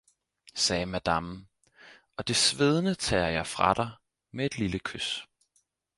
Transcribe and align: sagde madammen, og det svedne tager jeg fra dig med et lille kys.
sagde 0.55 0.85
madammen, 0.85 1.47
og 2.17 2.27
det 2.27 2.35
svedne 2.35 2.95
tager 2.95 3.27
jeg 3.27 3.47
fra 3.47 3.73
dig 3.73 3.91
med 4.31 4.45
et 4.45 4.57
lille 4.57 4.79
kys. 4.79 5.27